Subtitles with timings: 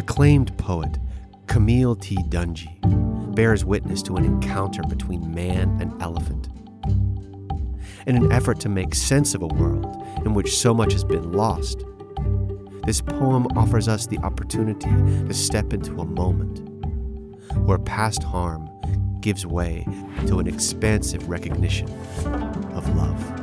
[0.00, 0.98] Acclaimed poet
[1.46, 2.16] Camille T.
[2.30, 6.48] Dungy bears witness to an encounter between man and elephant.
[8.06, 9.84] In an effort to make sense of a world
[10.24, 11.84] in which so much has been lost,
[12.86, 16.60] this poem offers us the opportunity to step into a moment
[17.66, 18.70] where past harm
[19.20, 19.84] gives way
[20.26, 21.90] to an expansive recognition
[22.72, 23.39] of love.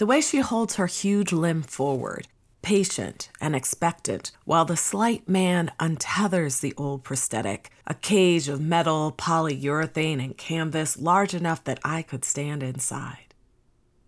[0.00, 2.26] The way she holds her huge limb forward,
[2.62, 9.12] patient and expectant, while the slight man untethers the old prosthetic, a cage of metal,
[9.12, 13.34] polyurethane, and canvas large enough that I could stand inside.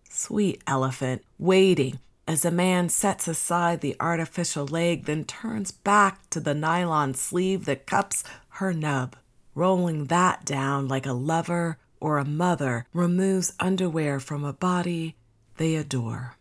[0.09, 6.39] Sweet elephant, waiting as a man sets aside the artificial leg, then turns back to
[6.39, 8.23] the nylon sleeve that cups
[8.57, 9.15] her nub,
[9.53, 15.15] rolling that down like a lover or a mother removes underwear from a body
[15.57, 16.35] they adore.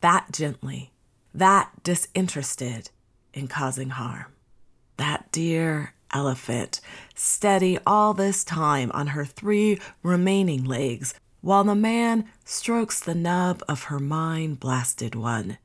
[0.00, 0.92] That gently,
[1.34, 2.90] that disinterested
[3.32, 4.26] in causing harm.
[4.96, 6.80] That dear elephant,
[7.14, 13.62] steady all this time on her three remaining legs, while the man strokes the nub
[13.68, 15.58] of her mind blasted one.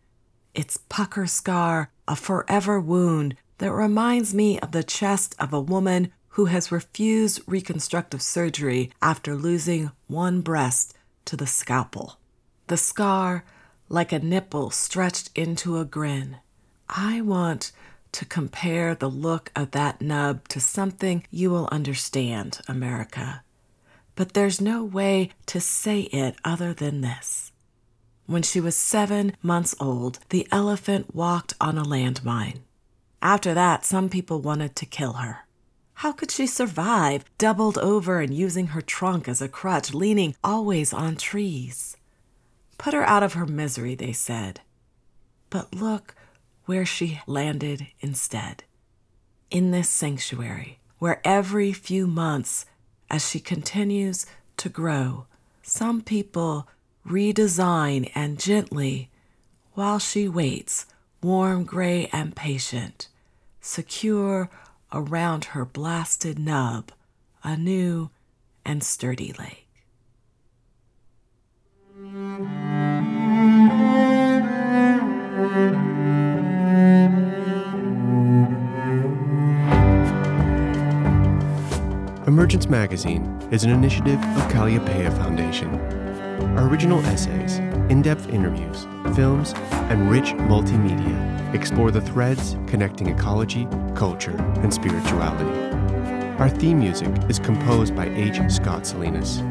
[0.53, 6.11] Its pucker scar, a forever wound that reminds me of the chest of a woman
[6.29, 10.93] who has refused reconstructive surgery after losing one breast
[11.23, 12.19] to the scalpel
[12.67, 13.43] the scar
[13.89, 16.37] like a nipple stretched into a grin.
[16.89, 17.71] I want
[18.13, 23.43] to compare the look of that nub to something you will understand, America.
[24.15, 27.51] But there's no way to say it other than this.
[28.25, 32.59] When she was seven months old, the elephant walked on a landmine.
[33.21, 35.45] After that, some people wanted to kill her.
[35.95, 40.93] How could she survive, doubled over and using her trunk as a crutch, leaning always
[40.93, 41.97] on trees?
[42.77, 44.61] Put her out of her misery, they said.
[45.49, 46.15] But look
[46.65, 48.63] where she landed instead
[49.51, 52.65] in this sanctuary, where every few months,
[53.09, 54.25] as she continues
[54.57, 55.25] to grow,
[55.61, 56.67] some people
[57.07, 59.09] redesign and gently,
[59.73, 60.85] while she waits,
[61.21, 63.07] warm, gray, and patient,
[63.61, 64.49] secure
[64.91, 66.91] around her blasted nub,
[67.43, 68.09] a new
[68.65, 69.64] and sturdy lake.
[82.27, 85.69] Emergence Magazine is an initiative of Kalliopeia Foundation.
[86.57, 87.59] Our original essays,
[87.91, 89.53] in depth interviews, films,
[89.91, 95.77] and rich multimedia explore the threads connecting ecology, culture, and spirituality.
[96.39, 98.39] Our theme music is composed by H.
[98.49, 99.43] Scott Salinas.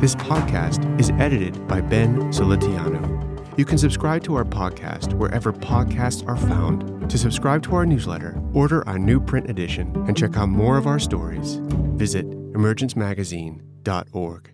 [0.00, 3.11] This podcast is edited by Ben Solitiano.
[3.56, 7.10] You can subscribe to our podcast wherever podcasts are found.
[7.10, 10.86] To subscribe to our newsletter, order our new print edition, and check out more of
[10.86, 11.56] our stories,
[11.96, 14.52] visit emergencemagazine.org.